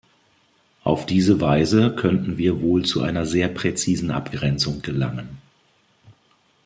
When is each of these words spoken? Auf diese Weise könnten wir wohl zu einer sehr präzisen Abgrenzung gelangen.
Auf 0.83 1.05
diese 1.05 1.41
Weise 1.41 1.93
könnten 1.95 2.39
wir 2.39 2.59
wohl 2.59 2.83
zu 2.83 3.01
einer 3.03 3.27
sehr 3.27 3.47
präzisen 3.49 4.09
Abgrenzung 4.09 4.81
gelangen. 4.81 5.37